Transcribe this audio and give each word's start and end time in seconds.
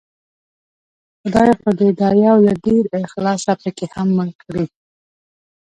خدای 1.19 1.51
خو 1.59 1.69
دې 1.79 1.89
دا 1.99 2.09
يو 2.25 2.35
له 2.45 2.53
ډېر 2.65 2.83
اخلاصه 3.05 3.53
پکې 3.61 3.85
هم 3.95 4.07
مړ 4.17 4.29
کړي 4.43 4.65